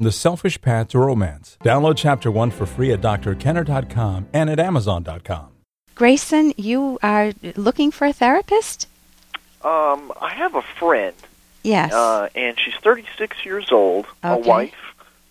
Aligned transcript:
The 0.00 0.12
Selfish 0.12 0.60
Path 0.60 0.88
to 0.90 1.00
Romance. 1.00 1.58
Download 1.64 1.96
Chapter 1.96 2.30
1 2.30 2.52
for 2.52 2.66
free 2.66 2.92
at 2.92 3.00
drkenner.com 3.00 4.28
and 4.32 4.48
at 4.48 4.60
amazon.com. 4.60 5.48
Grayson, 5.96 6.54
you 6.56 7.00
are 7.02 7.32
looking 7.56 7.90
for 7.90 8.06
a 8.06 8.12
therapist? 8.12 8.86
Um, 9.64 10.12
I 10.20 10.32
have 10.36 10.54
a 10.54 10.62
friend, 10.62 11.16
Yes. 11.64 11.92
uh, 11.92 12.28
and 12.36 12.56
she's 12.60 12.74
36 12.80 13.44
years 13.44 13.72
old, 13.72 14.06
a 14.22 14.38
wife, 14.38 14.76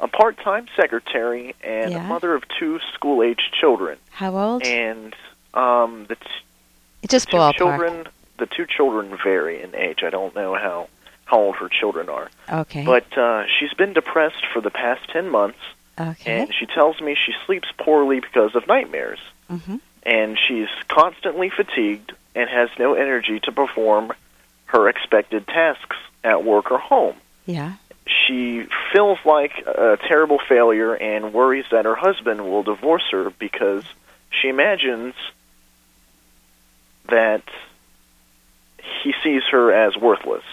a 0.02 0.10
part-time 0.10 0.68
secretary, 0.76 1.56
and 1.64 1.92
Yeah. 1.94 2.04
a 2.04 2.04
mother 2.04 2.36
of 2.36 2.44
two 2.60 2.82
school-aged 2.94 3.54
children. 3.58 3.98
How 4.10 4.36
old? 4.38 4.64
And 4.64 5.16
um, 5.54 6.08
the 6.10 6.16
t- 6.16 7.08
Just 7.08 7.30
two 7.30 7.38
ballpark. 7.38 7.56
children, 7.56 8.08
the 8.38 8.48
two 8.48 8.66
children 8.66 9.18
vary 9.24 9.64
in 9.64 9.74
age. 9.76 10.00
I 10.04 10.10
don't 10.10 10.36
know 10.36 10.56
how 10.56 10.90
how 11.28 11.38
old 11.40 11.56
her 11.58 11.70
children 11.70 12.10
are, 12.10 12.30
Okay. 12.52 12.84
but 12.86 13.06
uh, 13.18 13.44
she's 13.60 13.74
been 13.74 13.94
depressed 13.94 14.44
for 14.54 14.62
the 14.62 14.72
past 14.72 15.08
10 15.12 15.30
months, 15.30 15.60
okay. 16.00 16.42
and 16.42 16.54
she 16.58 16.66
tells 16.66 17.00
me 17.02 17.16
she 17.16 17.34
sleeps 17.46 17.68
poorly 17.78 18.20
because 18.20 18.56
of 18.56 18.66
nightmares. 18.68 19.20
hmm 19.48 19.76
and 20.04 20.38
she's 20.48 20.70
constantly 20.88 21.50
fatigued 21.50 22.14
and 22.34 22.50
has 22.50 22.70
no 22.80 22.94
energy 22.94 23.42
to 23.42 23.52
perform 23.52 24.14
her 24.68 24.88
expected 24.88 25.46
tasks 25.48 25.98
at 26.24 26.46
work 26.46 26.72
or 26.72 26.78
home. 26.80 27.16
Yeah. 27.46 27.74
She 28.06 28.66
feels 28.94 29.18
like 29.26 29.52
a 29.68 29.98
terrible 30.08 30.40
failure 30.48 30.94
and 30.94 31.34
worries 31.34 31.66
that 31.72 31.84
her 31.84 31.96
husband 31.96 32.40
will 32.46 32.64
divorce 32.64 33.04
her 33.12 33.32
because 33.32 33.84
she 34.30 34.48
imagines 34.48 35.14
that 37.10 37.44
he 39.04 39.14
sees 39.26 39.44
her 39.52 39.74
as 39.74 39.98
worthless. 39.98 40.44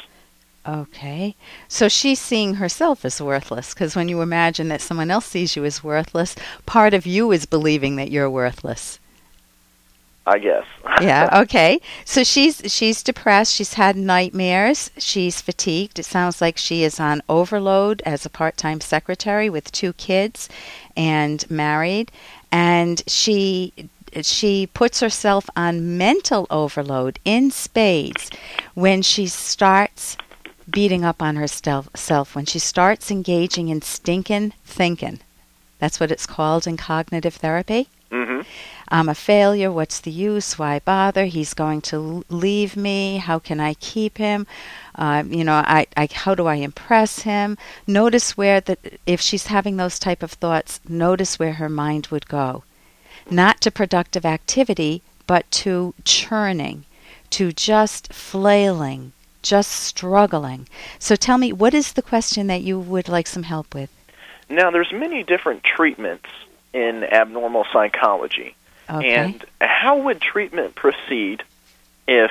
Okay. 0.67 1.37
So 1.69 1.89
she's 1.89 2.21
seeing 2.21 2.55
herself 2.55 3.05
as 3.05 3.21
worthless 3.21 3.75
because 3.75 3.95
when 3.95 4.09
you 4.09 4.23
imagine 4.23 4.69
that 4.69 4.81
someone 4.81 5.11
else 5.11 5.27
sees 5.27 5.57
you 5.57 5.65
as 5.65 5.85
worthless, 5.85 6.35
part 6.65 6.95
of 6.95 7.07
you 7.07 7.33
is 7.33 7.47
believing 7.47 7.97
that 7.97 8.11
you're 8.11 8.31
worthless. 8.31 8.99
I 10.27 10.39
guess. 10.39 10.65
yeah 11.03 11.29
okay 11.43 11.81
so 12.07 12.25
she's 12.25 12.63
she's 12.73 13.03
depressed 13.03 13.53
she's 13.53 13.75
had 13.75 13.95
nightmares 13.95 14.91
she's 14.97 15.43
fatigued 15.43 15.99
it 15.99 16.07
sounds 16.07 16.41
like 16.41 16.57
she 16.57 16.83
is 16.83 16.99
on 16.99 17.21
overload 17.29 18.01
as 18.07 18.25
a 18.25 18.31
part-time 18.31 18.81
secretary 18.81 19.51
with 19.51 19.71
two 19.71 19.93
kids 19.93 20.49
and 20.97 21.45
married 21.51 22.11
and 22.51 23.03
she 23.07 23.73
she 24.23 24.67
puts 24.73 25.01
herself 25.01 25.51
on 25.57 25.99
mental 25.99 26.47
overload 26.49 27.19
in 27.25 27.51
spades 27.51 28.31
when 28.75 29.03
she 29.03 29.27
starts 29.27 30.17
beating 30.71 31.05
up 31.05 31.23
on 31.23 31.37
herself 31.37 32.35
when 32.35 32.47
she 32.47 32.59
starts 32.59 33.11
engaging 33.11 33.69
in 33.69 33.83
stinking 33.83 34.53
thinking 34.65 35.21
that's 35.79 36.01
what 36.01 36.11
it's 36.11 36.27
called 36.27 36.67
in 36.67 36.77
cognitive 36.77 37.35
therapy 37.35 37.89
Mm-hmm. 38.15 38.43
I'm 38.89 39.09
a 39.09 39.15
failure. 39.15 39.73
What's 39.73 39.99
the 39.99 40.11
use? 40.13 40.57
Why 40.57 40.79
bother? 40.79 41.25
He's 41.25 41.53
going 41.53 41.81
to 41.83 42.25
leave 42.29 42.77
me. 42.77 43.17
How 43.17 43.41
can 43.41 43.59
I 43.59 43.75
keep 43.75 44.19
him? 44.19 44.47
Uh, 44.95 45.25
you 45.27 45.43
know, 45.43 45.55
I, 45.55 45.87
I, 45.97 46.09
how 46.13 46.37
do 46.37 46.47
I 46.47 46.57
impress 46.57 47.21
him? 47.21 47.59
Notice 47.89 48.37
where 48.37 48.61
that 48.61 48.79
if 49.05 49.21
she's 49.21 49.49
having 49.49 49.79
those 49.79 49.99
type 49.99 50.23
of 50.23 50.31
thoughts, 50.31 50.79
notice 50.89 51.41
where 51.41 51.55
her 51.55 51.69
mind 51.69 52.07
would 52.09 52.29
go, 52.29 52.63
not 53.29 53.61
to 53.63 53.73
productive 53.73 54.25
activity, 54.25 55.03
but 55.27 55.51
to 55.51 55.95
churning, 56.05 56.85
to 57.31 57.51
just 57.51 58.13
flailing, 58.13 59.13
just 59.45 59.71
struggling. 59.71 60.67
So 60.99 61.15
tell 61.15 61.39
me, 61.39 61.53
what 61.53 61.75
is 61.75 61.93
the 61.93 62.03
question 62.03 62.49
that 62.49 62.63
you 62.63 62.79
would 62.79 63.09
like 63.09 63.27
some 63.29 63.45
help 63.45 63.75
with? 63.75 63.91
Now, 64.49 64.71
there's 64.71 64.93
many 64.93 65.23
different 65.23 65.63
treatments 65.63 66.29
in 66.73 67.05
abnormal 67.05 67.67
psychology. 67.73 68.57
Okay. 68.91 69.15
And 69.15 69.45
how 69.61 69.99
would 69.99 70.21
treatment 70.21 70.75
proceed 70.75 71.43
if 72.09 72.31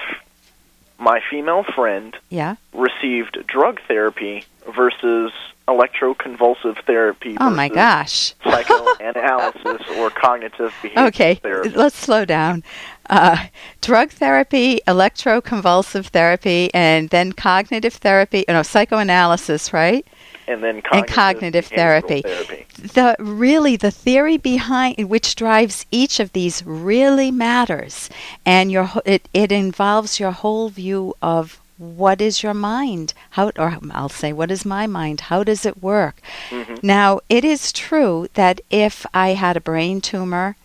my 0.99 1.21
female 1.29 1.63
friend 1.63 2.15
yeah. 2.29 2.55
received 2.73 3.45
drug 3.47 3.79
therapy 3.87 4.45
versus 4.75 5.31
electroconvulsive 5.67 6.83
therapy 6.85 7.37
Oh 7.39 7.49
my 7.49 7.69
gosh. 7.69 8.33
psychoanalysis 8.43 9.81
or 9.97 10.09
cognitive 10.09 10.73
behavior 10.81 11.07
Okay, 11.07 11.35
therapy? 11.35 11.69
let's 11.69 11.95
slow 11.97 12.25
down. 12.25 12.63
Uh, 13.09 13.47
drug 13.81 14.11
therapy, 14.11 14.79
electroconvulsive 14.87 16.05
therapy, 16.07 16.69
and 16.73 17.09
then 17.09 17.33
cognitive 17.33 17.95
therapy, 17.95 18.45
no, 18.47 18.63
psychoanalysis, 18.63 19.73
right? 19.73 20.05
And 20.47 20.63
then 20.63 20.75
and 20.75 20.83
cognitive, 20.83 21.13
cognitive 21.13 21.65
therapy. 21.67 22.21
therapy. 22.21 22.65
The 22.81 23.15
really 23.19 23.75
the 23.77 23.91
theory 23.91 24.37
behind 24.37 25.09
which 25.09 25.35
drives 25.35 25.85
each 25.91 26.19
of 26.19 26.33
these 26.33 26.65
really 26.65 27.31
matters, 27.31 28.09
and 28.45 28.71
your 28.71 28.89
it 29.05 29.27
it 29.33 29.51
involves 29.51 30.19
your 30.19 30.31
whole 30.31 30.69
view 30.69 31.13
of 31.21 31.59
what 31.77 32.21
is 32.21 32.43
your 32.43 32.53
mind 32.53 33.13
how 33.31 33.51
or 33.57 33.77
I'll 33.91 34.07
say 34.07 34.31
what 34.31 34.51
is 34.51 34.63
my 34.63 34.85
mind 34.87 35.21
how 35.21 35.43
does 35.43 35.65
it 35.65 35.81
work 35.81 36.21
Mhm. 36.51 36.81
now 36.83 37.19
it 37.29 37.43
is 37.43 37.73
true 37.73 38.27
that 38.35 38.61
if 38.69 39.05
I 39.13 39.29
had 39.29 39.57
a 39.57 39.61
brain 39.61 39.99
tumor 39.99 40.55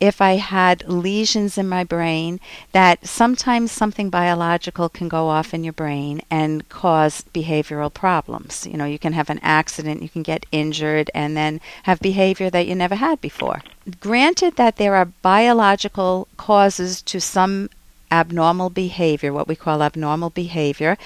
if 0.00 0.20
I 0.20 0.36
had 0.36 0.88
lesions 0.88 1.56
in 1.56 1.68
my 1.68 1.84
brain, 1.84 2.40
that 2.72 3.06
sometimes 3.06 3.72
something 3.72 4.10
biological 4.10 4.88
can 4.88 5.08
go 5.08 5.28
off 5.28 5.54
in 5.54 5.64
your 5.64 5.72
brain 5.72 6.20
and 6.30 6.68
cause 6.68 7.24
behavioral 7.34 7.92
problems. 7.92 8.66
You 8.66 8.76
know, 8.76 8.84
you 8.84 8.98
can 8.98 9.14
have 9.14 9.30
an 9.30 9.40
accident, 9.42 10.02
you 10.02 10.08
can 10.08 10.22
get 10.22 10.46
injured, 10.52 11.10
and 11.14 11.36
then 11.36 11.60
have 11.84 12.00
behavior 12.00 12.50
that 12.50 12.66
you 12.66 12.74
never 12.74 12.96
had 12.96 13.20
before. 13.20 13.62
Granted 14.00 14.56
that 14.56 14.76
there 14.76 14.94
are 14.94 15.06
biological 15.22 16.28
causes 16.36 17.00
to 17.02 17.20
some 17.20 17.70
abnormal 18.10 18.70
behavior, 18.70 19.32
what 19.32 19.48
we 19.48 19.56
call 19.56 19.82
abnormal 19.82 20.30
behavior, 20.30 20.96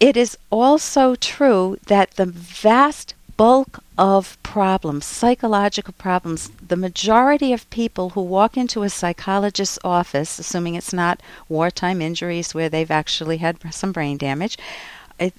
it 0.00 0.16
is 0.16 0.36
also 0.50 1.14
true 1.14 1.78
that 1.86 2.12
the 2.12 2.26
vast 2.26 3.14
bulk 3.36 3.82
of 3.98 4.40
problems, 4.42 5.04
psychological 5.04 5.94
problems, 5.96 6.50
the 6.66 6.76
majority 6.76 7.52
of 7.52 7.68
people 7.70 8.10
who 8.10 8.22
walk 8.22 8.56
into 8.56 8.82
a 8.82 8.90
psychologist's 8.90 9.78
office, 9.84 10.38
assuming 10.38 10.74
it's 10.74 10.92
not 10.92 11.20
wartime 11.48 12.02
injuries 12.02 12.54
where 12.54 12.68
they've 12.68 12.90
actually 12.90 13.38
had 13.38 13.58
some 13.72 13.92
brain 13.92 14.16
damage, 14.16 14.58
uh, 15.20 15.30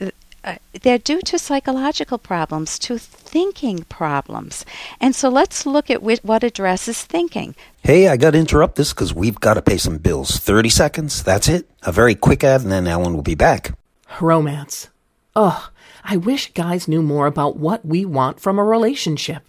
uh, 0.44 0.56
they're 0.82 0.98
due 0.98 1.22
to 1.22 1.38
psychological 1.38 2.18
problems, 2.18 2.80
to 2.80 2.98
thinking 2.98 3.84
problems. 3.90 4.66
And 5.02 5.14
so 5.14 5.30
let's 5.30 5.66
look 5.66 5.90
at 5.90 6.02
whi- 6.02 6.20
what 6.22 6.44
addresses 6.44 7.04
thinking. 7.04 7.54
Hey, 7.84 8.08
I 8.08 8.16
got 8.18 8.32
to 8.32 8.38
interrupt 8.38 8.76
this 8.76 8.94
because 8.94 9.14
we've 9.14 9.40
got 9.40 9.56
to 9.56 9.62
pay 9.62 9.78
some 9.78 9.98
bills. 9.98 10.38
30 10.38 10.70
seconds, 10.70 11.22
that's 11.22 11.50
it. 11.50 11.68
A 11.84 11.92
very 11.92 12.16
quick 12.16 12.44
ad, 12.44 12.62
and 12.62 12.72
then 12.72 12.88
Ellen 12.88 13.14
will 13.14 13.24
be 13.24 13.36
back. 13.36 13.78
Romance. 14.22 14.90
Ugh, 15.38 15.70
I 16.04 16.18
wish 16.18 16.52
guys 16.54 16.88
knew 16.88 17.04
more 17.04 17.28
about 17.28 17.58
what 17.58 17.86
we 17.86 18.04
want 18.04 18.40
from 18.40 18.58
a 18.58 18.64
relationship. 18.64 19.44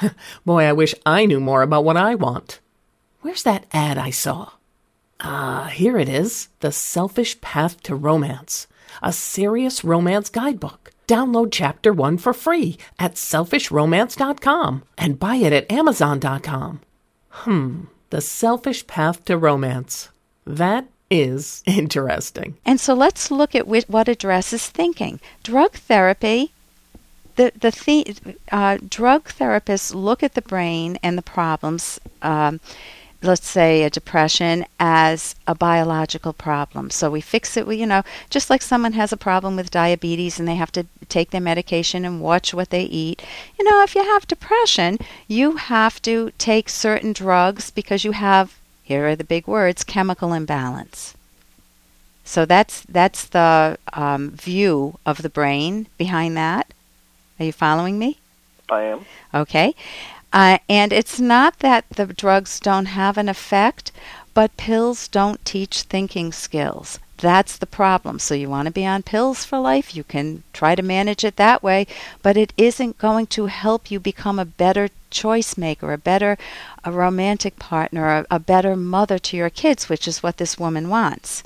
Boy, 0.46 0.62
I 0.62 0.72
wish 0.72 0.94
I 1.04 1.26
knew 1.26 1.40
more 1.40 1.62
about 1.62 1.84
what 1.84 1.96
I 1.96 2.14
want. 2.14 2.60
Where's 3.20 3.42
that 3.42 3.66
ad 3.72 3.98
I 3.98 4.10
saw? 4.10 4.52
Ah, 5.18 5.68
here 5.74 5.98
it 5.98 6.08
is 6.08 6.48
The 6.60 6.70
Selfish 6.70 7.40
Path 7.40 7.82
to 7.82 7.96
Romance, 7.96 8.68
a 9.02 9.12
serious 9.12 9.82
romance 9.82 10.28
guidebook. 10.28 10.92
Download 11.08 11.48
chapter 11.50 11.92
one 11.92 12.16
for 12.16 12.32
free 12.32 12.78
at 13.00 13.14
selfishromance.com 13.16 14.84
and 14.96 15.18
buy 15.18 15.34
it 15.36 15.52
at 15.52 15.72
amazon.com. 15.72 16.80
Hmm, 17.30 17.80
The 18.10 18.20
Selfish 18.20 18.86
Path 18.86 19.24
to 19.24 19.36
Romance. 19.36 20.10
That 20.46 20.86
is 21.10 21.62
interesting. 21.66 22.56
And 22.64 22.80
so 22.80 22.94
let's 22.94 23.30
look 23.30 23.54
at 23.54 23.66
what 23.66 24.08
addresses 24.08 24.68
thinking. 24.68 25.20
Drug 25.42 25.72
therapy, 25.72 26.52
the 27.36 27.52
the, 27.58 27.70
the 27.70 28.36
uh, 28.52 28.78
drug 28.88 29.24
therapists 29.24 29.94
look 29.94 30.22
at 30.22 30.34
the 30.34 30.42
brain 30.42 30.98
and 31.02 31.18
the 31.18 31.22
problems. 31.22 32.00
Um, 32.22 32.60
let's 33.22 33.46
say 33.46 33.82
a 33.82 33.90
depression 33.90 34.64
as 34.78 35.34
a 35.46 35.54
biological 35.54 36.32
problem. 36.32 36.90
So 36.90 37.10
we 37.10 37.20
fix 37.20 37.56
it, 37.56 37.66
we, 37.66 37.76
you 37.76 37.86
know, 37.86 38.02
just 38.30 38.48
like 38.48 38.62
someone 38.62 38.94
has 38.94 39.12
a 39.12 39.16
problem 39.16 39.56
with 39.56 39.70
diabetes 39.70 40.38
and 40.38 40.48
they 40.48 40.54
have 40.54 40.72
to 40.72 40.86
take 41.08 41.30
their 41.30 41.40
medication 41.40 42.04
and 42.04 42.20
watch 42.20 42.54
what 42.54 42.70
they 42.70 42.84
eat. 42.84 43.22
You 43.58 43.64
know, 43.64 43.82
if 43.82 43.94
you 43.94 44.02
have 44.02 44.26
depression, 44.26 44.98
you 45.28 45.56
have 45.56 46.00
to 46.02 46.32
take 46.38 46.68
certain 46.68 47.12
drugs 47.12 47.70
because 47.70 48.04
you 48.04 48.12
have, 48.12 48.58
here 48.82 49.06
are 49.06 49.16
the 49.16 49.24
big 49.24 49.46
words, 49.46 49.84
chemical 49.84 50.32
imbalance. 50.32 51.14
So 52.24 52.44
that's 52.44 52.82
that's 52.82 53.24
the 53.26 53.78
um, 53.92 54.30
view 54.30 54.98
of 55.04 55.22
the 55.22 55.28
brain 55.28 55.88
behind 55.98 56.36
that. 56.36 56.72
Are 57.38 57.44
you 57.44 57.52
following 57.52 57.98
me? 57.98 58.18
I 58.68 58.82
am. 58.82 59.06
Okay. 59.34 59.74
Uh, 60.32 60.58
and 60.68 60.92
it's 60.92 61.18
not 61.18 61.58
that 61.58 61.86
the 61.90 62.06
drugs 62.06 62.60
don't 62.60 62.86
have 62.86 63.18
an 63.18 63.28
effect, 63.28 63.90
but 64.32 64.56
pills 64.56 65.08
don't 65.08 65.44
teach 65.44 65.82
thinking 65.82 66.30
skills. 66.30 67.00
That's 67.20 67.58
the 67.58 67.66
problem. 67.66 68.18
So 68.18 68.34
you 68.34 68.48
want 68.48 68.66
to 68.66 68.72
be 68.72 68.86
on 68.86 69.02
pills 69.02 69.44
for 69.44 69.58
life, 69.58 69.94
you 69.94 70.04
can 70.04 70.42
try 70.52 70.74
to 70.74 70.82
manage 70.82 71.22
it 71.22 71.36
that 71.36 71.62
way, 71.62 71.86
but 72.22 72.36
it 72.36 72.52
isn't 72.56 72.98
going 72.98 73.26
to 73.28 73.46
help 73.46 73.90
you 73.90 74.00
become 74.00 74.38
a 74.38 74.44
better 74.44 74.88
choice 75.10 75.58
maker, 75.58 75.92
a 75.92 75.98
better 75.98 76.38
a 76.82 76.90
romantic 76.90 77.58
partner, 77.58 78.08
a, 78.08 78.26
a 78.30 78.38
better 78.38 78.74
mother 78.74 79.18
to 79.18 79.36
your 79.36 79.50
kids, 79.50 79.88
which 79.88 80.08
is 80.08 80.22
what 80.22 80.38
this 80.38 80.58
woman 80.58 80.88
wants 80.88 81.42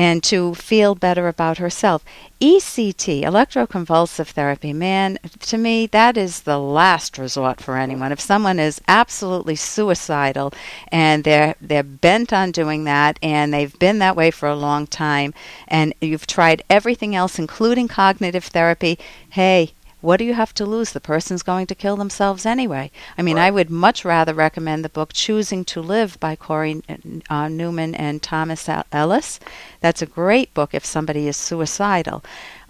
and 0.00 0.22
to 0.22 0.54
feel 0.54 0.94
better 0.94 1.28
about 1.28 1.58
herself. 1.58 2.02
ECT, 2.40 3.22
electroconvulsive 3.22 4.28
therapy, 4.28 4.72
man, 4.72 5.18
to 5.40 5.58
me, 5.58 5.86
that 5.88 6.16
is 6.16 6.40
the 6.40 6.58
last 6.58 7.18
resort 7.18 7.60
for 7.60 7.76
anyone. 7.76 8.10
If 8.10 8.18
someone 8.18 8.58
is 8.58 8.80
absolutely 8.88 9.56
suicidal 9.56 10.54
and 10.88 11.22
they're, 11.24 11.54
they're 11.60 11.82
bent 11.82 12.32
on 12.32 12.50
doing 12.50 12.84
that 12.84 13.18
and 13.22 13.52
they've 13.52 13.78
been 13.78 13.98
that 13.98 14.16
way 14.16 14.30
for 14.30 14.48
a 14.48 14.56
long 14.56 14.86
time 14.86 15.34
and 15.68 15.92
you've 16.00 16.26
tried 16.26 16.62
everything 16.70 17.14
else, 17.14 17.38
including 17.38 17.86
cognitive 17.86 18.44
therapy, 18.44 18.98
hey, 19.28 19.72
what 20.00 20.16
do 20.16 20.24
you 20.24 20.34
have 20.34 20.54
to 20.54 20.66
lose? 20.66 20.92
The 20.92 21.00
person's 21.00 21.42
going 21.42 21.66
to 21.66 21.74
kill 21.74 21.96
themselves 21.96 22.46
anyway. 22.46 22.90
I 23.18 23.22
mean, 23.22 23.36
right. 23.36 23.46
I 23.46 23.50
would 23.50 23.70
much 23.70 24.04
rather 24.04 24.34
recommend 24.34 24.84
the 24.84 24.88
book 24.88 25.12
Choosing 25.12 25.64
to 25.66 25.80
Live 25.80 26.18
by 26.20 26.36
Cory 26.36 26.82
uh, 27.28 27.48
Newman 27.48 27.94
and 27.94 28.22
Thomas 28.22 28.68
Ellis. 28.92 29.40
That's 29.80 30.02
a 30.02 30.06
great 30.06 30.54
book 30.54 30.74
if 30.74 30.84
somebody 30.84 31.28
is 31.28 31.36
suicidal. 31.36 32.24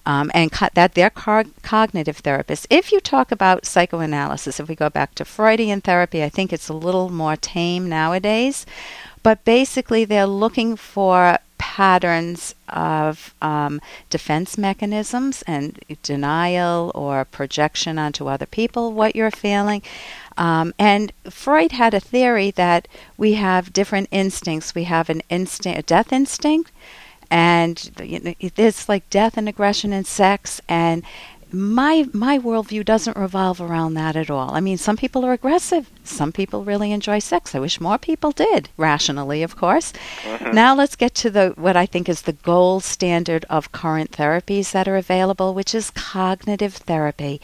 Um, 0.06 0.30
and 0.34 0.50
co- 0.50 0.68
that 0.74 0.94
they're 0.94 1.10
cognitive 1.10 2.22
therapists. 2.22 2.66
If 2.70 2.90
you 2.90 3.00
talk 3.00 3.30
about 3.30 3.66
psychoanalysis, 3.66 4.58
if 4.58 4.66
we 4.66 4.74
go 4.74 4.88
back 4.88 5.14
to 5.16 5.26
Freudian 5.26 5.82
therapy, 5.82 6.24
I 6.24 6.30
think 6.30 6.52
it's 6.52 6.70
a 6.70 6.74
little 6.74 7.10
more 7.10 7.36
tame 7.36 7.86
nowadays. 7.88 8.64
But 9.22 9.44
basically, 9.44 10.06
they're 10.06 10.26
looking 10.26 10.74
for 10.76 11.38
patterns 11.60 12.54
of 12.70 13.34
um, 13.42 13.82
defense 14.08 14.56
mechanisms 14.56 15.42
and 15.46 15.78
denial 16.02 16.90
or 16.94 17.26
projection 17.26 17.98
onto 17.98 18.28
other 18.28 18.46
people 18.46 18.94
what 18.94 19.14
you're 19.14 19.30
feeling. 19.30 19.82
Um, 20.38 20.72
and 20.78 21.12
Freud 21.28 21.72
had 21.72 21.92
a 21.92 22.00
theory 22.00 22.50
that 22.52 22.88
we 23.18 23.34
have 23.34 23.74
different 23.74 24.08
instincts. 24.10 24.74
We 24.74 24.84
have 24.84 25.10
an 25.10 25.20
instinct, 25.28 25.78
a 25.78 25.82
death 25.82 26.14
instinct, 26.14 26.72
and 27.30 27.90
you 28.02 28.20
know, 28.20 28.34
it's 28.40 28.88
like 28.88 29.10
death 29.10 29.36
and 29.36 29.46
aggression 29.46 29.92
and 29.92 30.06
sex, 30.06 30.62
and 30.66 31.04
my 31.52 32.06
my 32.12 32.38
worldview 32.38 32.84
doesn't 32.84 33.16
revolve 33.16 33.60
around 33.60 33.94
that 33.94 34.16
at 34.16 34.30
all. 34.30 34.54
I 34.54 34.60
mean, 34.60 34.78
some 34.78 34.96
people 34.96 35.24
are 35.24 35.32
aggressive. 35.32 35.90
Some 36.04 36.32
people 36.32 36.64
really 36.64 36.92
enjoy 36.92 37.18
sex. 37.18 37.54
I 37.54 37.58
wish 37.60 37.80
more 37.80 37.98
people 37.98 38.32
did, 38.32 38.68
rationally, 38.76 39.42
of 39.42 39.56
course. 39.56 39.92
Mm-hmm. 40.22 40.52
Now 40.52 40.74
let's 40.74 40.96
get 40.96 41.14
to 41.16 41.30
the 41.30 41.54
what 41.56 41.76
I 41.76 41.86
think 41.86 42.08
is 42.08 42.22
the 42.22 42.32
gold 42.32 42.84
standard 42.84 43.44
of 43.50 43.72
current 43.72 44.12
therapies 44.12 44.72
that 44.72 44.88
are 44.88 44.96
available, 44.96 45.54
which 45.54 45.74
is 45.74 45.90
cognitive 45.90 46.74
therapy. 46.74 47.40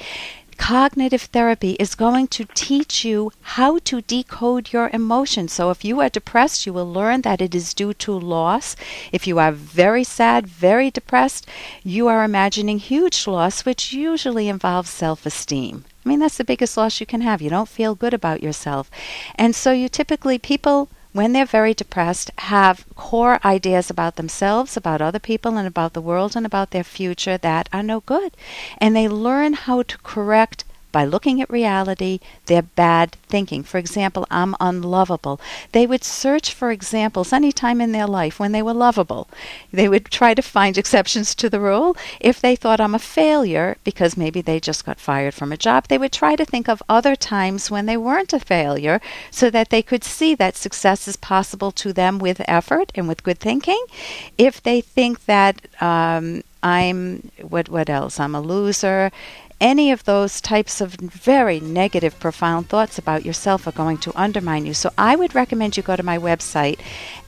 Cognitive 0.58 1.22
therapy 1.22 1.72
is 1.78 1.94
going 1.94 2.26
to 2.28 2.46
teach 2.54 3.04
you 3.04 3.30
how 3.56 3.78
to 3.80 4.00
decode 4.00 4.72
your 4.72 4.90
emotions. 4.92 5.52
So, 5.52 5.70
if 5.70 5.84
you 5.84 6.00
are 6.00 6.08
depressed, 6.08 6.66
you 6.66 6.72
will 6.72 6.90
learn 6.90 7.22
that 7.22 7.40
it 7.40 7.54
is 7.54 7.74
due 7.74 7.94
to 7.94 8.12
loss. 8.12 8.74
If 9.12 9.26
you 9.26 9.38
are 9.38 9.52
very 9.52 10.02
sad, 10.02 10.46
very 10.46 10.90
depressed, 10.90 11.46
you 11.84 12.08
are 12.08 12.24
imagining 12.24 12.78
huge 12.78 13.26
loss, 13.26 13.64
which 13.64 13.92
usually 13.92 14.48
involves 14.48 14.90
self 14.90 15.24
esteem. 15.26 15.84
I 16.04 16.08
mean, 16.08 16.20
that's 16.20 16.36
the 16.36 16.44
biggest 16.44 16.76
loss 16.76 17.00
you 17.00 17.06
can 17.06 17.20
have. 17.20 17.42
You 17.42 17.50
don't 17.50 17.68
feel 17.68 17.94
good 17.94 18.14
about 18.14 18.42
yourself. 18.42 18.90
And 19.34 19.54
so, 19.54 19.72
you 19.72 19.88
typically, 19.88 20.38
people 20.38 20.88
when 21.16 21.32
they're 21.32 21.46
very 21.46 21.72
depressed, 21.72 22.30
have 22.38 22.84
core 22.94 23.40
ideas 23.42 23.88
about 23.88 24.16
themselves, 24.16 24.76
about 24.76 25.00
other 25.00 25.18
people, 25.18 25.56
and 25.56 25.66
about 25.66 25.94
the 25.94 26.00
world 26.02 26.36
and 26.36 26.44
about 26.44 26.70
their 26.72 26.84
future 26.84 27.38
that 27.38 27.68
are 27.72 27.82
no 27.82 28.00
good. 28.00 28.36
And 28.76 28.94
they 28.94 29.08
learn 29.08 29.54
how 29.54 29.82
to 29.82 29.98
correct 29.98 30.64
by 30.96 31.04
looking 31.04 31.42
at 31.42 31.50
reality, 31.50 32.20
their 32.46 32.62
bad 32.62 33.18
thinking. 33.28 33.62
For 33.62 33.76
example, 33.76 34.26
I'm 34.30 34.54
unlovable. 34.60 35.38
They 35.72 35.86
would 35.86 36.02
search 36.02 36.54
for 36.54 36.70
examples 36.70 37.34
any 37.34 37.52
time 37.52 37.82
in 37.82 37.92
their 37.92 38.06
life 38.06 38.40
when 38.40 38.52
they 38.52 38.62
were 38.62 38.72
lovable. 38.72 39.28
They 39.70 39.90
would 39.90 40.06
try 40.06 40.32
to 40.32 40.40
find 40.40 40.78
exceptions 40.82 41.34
to 41.34 41.50
the 41.50 41.60
rule. 41.60 41.98
If 42.18 42.40
they 42.40 42.56
thought 42.56 42.80
I'm 42.80 42.94
a 42.94 43.10
failure 43.20 43.76
because 43.84 44.16
maybe 44.16 44.40
they 44.40 44.58
just 44.58 44.86
got 44.86 44.98
fired 44.98 45.34
from 45.34 45.52
a 45.52 45.58
job, 45.58 45.88
they 45.88 45.98
would 45.98 46.12
try 46.12 46.34
to 46.34 46.46
think 46.46 46.66
of 46.66 46.82
other 46.88 47.14
times 47.14 47.70
when 47.70 47.84
they 47.84 47.98
weren't 47.98 48.32
a 48.32 48.40
failure 48.40 48.98
so 49.30 49.50
that 49.50 49.68
they 49.68 49.82
could 49.82 50.02
see 50.02 50.34
that 50.36 50.56
success 50.56 51.06
is 51.06 51.16
possible 51.18 51.72
to 51.72 51.92
them 51.92 52.18
with 52.18 52.40
effort 52.48 52.90
and 52.94 53.06
with 53.06 53.22
good 53.22 53.38
thinking. 53.38 53.84
If 54.38 54.62
they 54.62 54.80
think 54.80 55.26
that 55.26 55.60
um, 55.82 56.42
I'm 56.66 57.30
what 57.54 57.68
what 57.68 57.88
else? 57.88 58.14
I'm 58.18 58.34
a 58.34 58.40
loser 58.40 59.10
any 59.60 59.90
of 59.90 60.04
those 60.04 60.40
types 60.40 60.80
of 60.80 60.92
very 60.94 61.60
negative, 61.60 62.18
profound 62.20 62.68
thoughts 62.68 62.98
about 62.98 63.24
yourself 63.24 63.66
are 63.66 63.72
going 63.72 63.96
to 63.98 64.12
undermine 64.14 64.66
you. 64.66 64.74
So 64.74 64.90
I 64.98 65.16
would 65.16 65.34
recommend 65.34 65.76
you 65.76 65.82
go 65.82 65.96
to 65.96 66.02
my 66.02 66.18
website, 66.18 66.78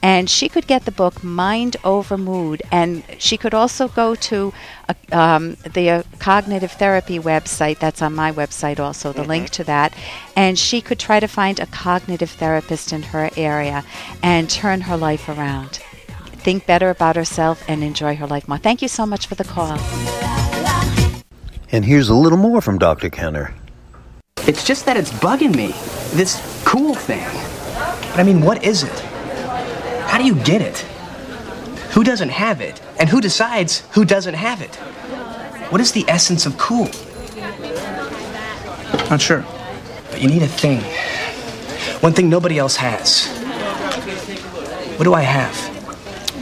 and 0.01 0.29
she 0.29 0.47
could 0.47 0.67
get 0.67 0.85
the 0.85 0.91
book 0.91 1.23
Mind 1.23 1.75
Over 1.83 2.17
Mood, 2.17 2.61
and 2.71 3.03
she 3.17 3.35
could 3.35 3.55
also 3.55 3.87
go 3.87 4.13
to 4.15 4.53
a, 4.87 4.95
um, 5.17 5.55
the 5.73 5.89
uh, 5.89 6.03
cognitive 6.19 6.73
therapy 6.73 7.17
website. 7.17 7.79
That's 7.79 8.01
on 8.01 8.13
my 8.13 8.31
website, 8.31 8.79
also 8.79 9.11
the 9.11 9.21
mm-hmm. 9.21 9.29
link 9.29 9.49
to 9.51 9.63
that, 9.63 9.93
and 10.35 10.57
she 10.59 10.81
could 10.81 10.99
try 10.99 11.19
to 11.19 11.27
find 11.27 11.59
a 11.59 11.65
cognitive 11.65 12.31
therapist 12.31 12.93
in 12.93 13.01
her 13.01 13.31
area 13.37 13.83
and 14.21 14.49
turn 14.49 14.81
her 14.81 14.97
life 14.97 15.27
around. 15.29 15.79
Think 16.39 16.65
better 16.65 16.89
about 16.89 17.17
herself 17.17 17.63
and 17.67 17.83
enjoy 17.83 18.15
her 18.15 18.25
life 18.25 18.47
more. 18.47 18.57
Thank 18.57 18.81
you 18.81 18.87
so 18.87 19.05
much 19.05 19.27
for 19.27 19.35
the 19.35 19.43
call. 19.43 19.77
And 21.71 21.83
here's 21.83 22.07
a 22.07 22.15
little 22.15 22.37
more 22.37 22.61
from 22.61 22.77
Dr. 22.77 23.09
Kenner. 23.09 23.53
It's 24.47 24.65
just 24.65 24.85
that 24.85 24.95
it's 24.95 25.11
bugging 25.11 25.53
me. 25.53 25.67
This 26.15 26.41
cool 26.65 26.95
thing. 26.95 27.27
But 28.11 28.19
I 28.19 28.23
mean, 28.23 28.41
what 28.41 28.63
is 28.63 28.83
it? 28.83 28.99
How 30.07 30.17
do 30.17 30.23
you 30.23 30.35
get 30.35 30.61
it? 30.61 30.77
Who 31.91 32.05
doesn't 32.05 32.29
have 32.29 32.61
it? 32.61 32.81
And 32.99 33.09
who 33.09 33.19
decides 33.19 33.81
who 33.91 34.05
doesn't 34.05 34.35
have 34.35 34.61
it? 34.61 34.75
What 35.71 35.81
is 35.81 35.91
the 35.91 36.05
essence 36.07 36.45
of 36.45 36.57
cool? 36.57 36.89
Not 39.09 39.19
sure. 39.19 39.45
But 40.09 40.21
you 40.21 40.29
need 40.29 40.41
a 40.41 40.47
thing. 40.47 40.79
One 42.01 42.13
thing 42.13 42.29
nobody 42.29 42.57
else 42.57 42.77
has. 42.77 43.27
What 44.97 45.03
do 45.03 45.13
I 45.13 45.21
have? 45.21 45.68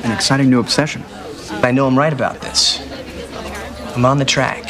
An 0.08 0.14
exciting 0.14 0.50
new 0.50 0.62
obsession. 0.62 1.04
I 1.62 1.72
know 1.72 1.86
I'm 1.86 2.00
right 2.00 2.14
about 2.14 2.40
this. 2.40 2.80
I'm 3.94 4.06
on 4.06 4.20
the 4.20 4.26
track. 4.26 4.64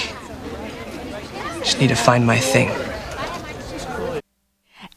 Just 1.59 1.79
need 1.79 1.89
to 1.89 1.95
find 1.95 2.25
my 2.25 2.39
thing. 2.39 2.69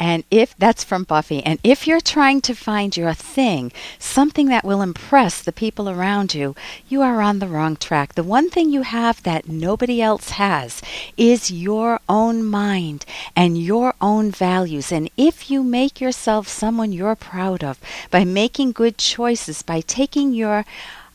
And 0.01 0.25
if 0.31 0.57
that's 0.57 0.83
from 0.83 1.05
Buffy, 1.05 1.43
and 1.45 1.59
if 1.63 1.87
you're 1.87 2.01
trying 2.01 2.41
to 2.43 2.55
find 2.55 2.97
your 2.97 3.13
thing, 3.13 3.71
something 3.99 4.49
that 4.49 4.65
will 4.65 4.81
impress 4.81 5.43
the 5.43 5.53
people 5.53 5.91
around 5.91 6.35
you, 6.35 6.57
you 6.89 7.03
are 7.03 7.21
on 7.21 7.39
the 7.39 7.47
wrong 7.47 7.77
track. 7.77 8.15
The 8.15 8.23
one 8.23 8.49
thing 8.49 8.71
you 8.71 8.81
have 8.81 9.23
that 9.25 9.47
nobody 9.47 10.01
else 10.01 10.31
has 10.31 10.81
is 11.19 11.51
your 11.51 12.01
own 12.09 12.43
mind 12.43 13.05
and 13.37 13.63
your 13.63 13.93
own 14.01 14.31
values. 14.31 14.91
And 14.91 15.11
if 15.19 15.51
you 15.51 15.63
make 15.63 16.01
yourself 16.01 16.49
someone 16.49 16.93
you're 16.93 17.15
proud 17.15 17.63
of 17.63 17.79
by 18.11 18.25
making 18.25 18.73
good 18.73 18.97
choices, 18.97 19.61
by 19.61 19.83
taking 19.83 20.33
your 20.33 20.65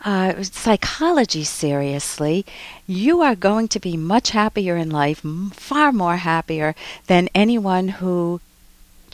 uh, 0.06 0.44
psychology 0.44 1.44
seriously, 1.44 2.46
you 2.86 3.22
are 3.22 3.36
going 3.36 3.68
to 3.68 3.80
be 3.80 3.98
much 3.98 4.30
happier 4.30 4.78
in 4.78 4.92
life, 4.92 5.24
far 5.54 5.92
more 5.92 6.18
happier 6.18 6.76
than 7.08 7.28
anyone 7.34 7.88
who 7.88 8.40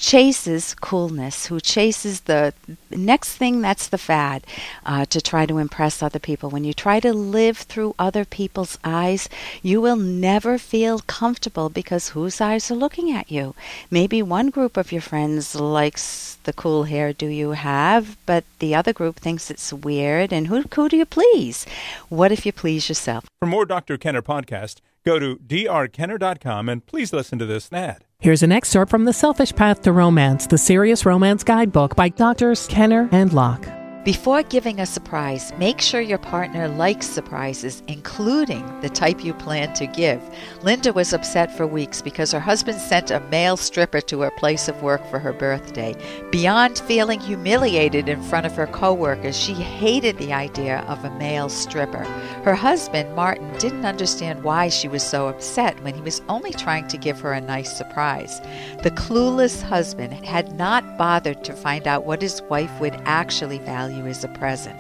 chases 0.02 0.74
coolness, 0.82 1.46
who 1.46 1.60
chases 1.62 2.22
the 2.22 2.54
next 2.90 3.38
thing 3.38 3.62
that's 3.62 3.88
the 3.88 4.00
fad 4.00 4.44
uh, 4.84 5.06
to 5.06 5.22
try 5.22 5.46
to 5.46 5.60
impress 5.60 6.02
other 6.02 6.18
people. 6.18 6.50
When 6.50 6.64
you 6.64 6.74
try 6.74 7.00
to 7.00 7.14
live 7.14 7.60
through 7.60 7.94
other 8.00 8.26
people's 8.26 8.80
eyes, 8.84 9.30
you 9.62 9.80
will 9.80 9.96
never 9.96 10.58
feel 10.58 11.00
comfortable 11.00 11.70
because 11.70 12.10
whose 12.10 12.42
eyes 12.42 12.72
are 12.72 12.76
looking 12.76 13.12
at 13.12 13.32
you? 13.32 13.54
Maybe 13.92 14.24
one 14.24 14.50
group 14.50 14.76
of 14.76 14.92
your 14.92 15.04
friends 15.04 15.54
likes 15.56 16.40
the 16.44 16.54
cool 16.54 16.86
hair 16.86 17.14
do 17.14 17.28
you 17.28 17.52
have, 17.52 18.18
but 18.26 18.44
the 18.58 18.74
other 18.74 18.94
group 18.94 19.18
thinks 19.18 19.52
it's 19.52 19.72
weird. 19.72 20.34
And 20.34 20.48
who, 20.48 20.64
who 20.74 20.90
do 20.90 20.98
you 20.98 21.06
please? 21.06 21.68
What 22.10 22.32
if 22.32 22.44
you 22.44 22.52
please 22.52 22.90
yourself? 22.90 23.26
For 23.40 23.46
more 23.48 23.68
Dr. 23.68 24.00
Kenner 24.00 24.24
podcast, 24.24 24.82
go 25.06 25.20
to 25.20 25.36
drkenner.com 25.38 26.70
and 26.70 26.86
please 26.88 27.14
listen 27.14 27.38
to 27.38 27.46
this 27.46 27.72
ad. 27.72 28.04
Here's 28.22 28.44
an 28.44 28.52
excerpt 28.52 28.92
from 28.92 29.06
The 29.06 29.14
Selfish 29.14 29.56
Path 29.56 29.82
to 29.82 29.92
Romance, 29.92 30.46
the 30.46 30.60
Serious 30.60 31.08
Romance 31.08 31.44
Guidebook 31.44 31.96
by 31.96 32.10
Doctors 32.10 32.68
Kenner 32.68 33.10
and 33.12 33.34
Locke. 33.34 33.81
Before 34.04 34.42
giving 34.42 34.80
a 34.80 34.88
surprise, 34.88 35.54
make 35.60 35.80
sure 35.80 36.02
your 36.02 36.18
partner 36.18 36.68
likes 36.68 37.06
surprises, 37.08 37.84
including 37.88 38.66
the 38.82 38.90
type 38.90 39.24
you 39.24 39.32
plan 39.32 39.74
to 39.76 39.86
give. 39.86 40.20
Linda 40.64 40.92
was 40.92 41.14
upset 41.14 41.56
for 41.56 41.68
weeks 41.68 42.02
because 42.02 42.32
her 42.32 42.40
husband 42.40 42.82
sent 42.82 43.12
a 43.12 43.20
male 43.30 43.58
stripper 43.58 44.02
to 44.02 44.22
her 44.22 44.32
place 44.32 44.68
of 44.68 44.82
work 44.82 45.06
for 45.12 45.20
her 45.20 45.34
birthday. 45.34 45.96
Beyond 46.32 46.80
feeling 46.80 47.20
humiliated 47.20 48.10
in 48.10 48.24
front 48.24 48.48
of 48.48 48.56
her 48.56 48.66
coworkers, 48.66 49.40
she 49.40 49.54
hated 49.54 50.18
the 50.18 50.34
idea 50.34 50.80
of 50.88 51.06
a 51.06 51.16
male 51.20 51.50
stripper. 51.50 52.04
Her 52.44 52.56
husband, 52.56 53.16
Martin, 53.16 53.56
didn't 53.60 53.86
understand 53.86 54.44
why 54.44 54.70
she 54.70 54.88
was 54.88 55.04
so 55.04 55.28
upset 55.28 55.80
when 55.84 55.94
he 55.94 56.02
was 56.02 56.24
only 56.28 56.54
trying 56.54 56.88
to 56.88 56.98
give 56.98 57.20
her 57.20 57.34
a 57.34 57.42
nice 57.42 57.78
surprise. 57.78 58.40
The 58.82 58.96
clueless 58.96 59.62
husband 59.62 60.26
had 60.26 60.58
not 60.58 60.98
bothered 60.98 61.44
to 61.44 61.54
find 61.54 61.88
out 61.88 62.08
what 62.08 62.24
his 62.24 62.42
wife 62.50 62.80
would 62.80 63.00
actually 63.06 63.60
value 63.60 63.91
value 63.92 64.06
is 64.06 64.24
a 64.24 64.28
present. 64.30 64.80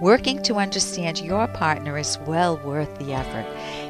Working 0.00 0.42
to 0.42 0.56
understand 0.56 1.20
your 1.20 1.46
partner 1.48 1.98
is 1.98 2.18
well 2.26 2.58
worth 2.64 2.98
the 2.98 3.12
effort. 3.12 3.46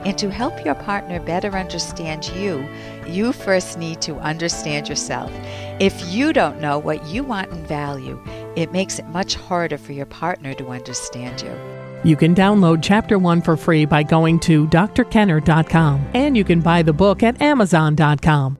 And 0.07 0.17
to 0.19 0.31
help 0.31 0.65
your 0.65 0.75
partner 0.75 1.21
better 1.21 1.51
understand 1.51 2.29
you, 2.29 2.67
you 3.07 3.33
first 3.33 3.79
need 3.79 4.01
to 4.03 4.17
understand 4.17 4.89
yourself. 4.89 5.31
If 5.81 6.13
you 6.13 6.33
don't 6.33 6.61
know 6.61 6.79
what 6.79 7.07
you 7.07 7.25
want 7.25 7.51
and 7.51 7.67
value, 7.67 8.21
it 8.57 8.73
makes 8.73 8.99
it 8.99 9.07
much 9.07 9.35
harder 9.35 9.79
for 9.79 9.93
your 9.93 10.07
partner 10.07 10.55
to 10.55 10.69
understand 10.69 11.43
you. 11.43 11.53
You 12.05 12.17
can 12.17 12.35
download 12.35 12.81
Chapter 12.83 13.19
1 13.19 13.43
for 13.43 13.57
free 13.57 13.87
by 13.87 14.03
going 14.03 14.39
to 14.41 14.67
drkenner.com, 14.67 16.07
and 16.13 16.37
you 16.37 16.45
can 16.45 16.61
buy 16.61 16.83
the 16.83 16.93
book 16.93 17.23
at 17.23 17.41
amazon.com. 17.41 18.59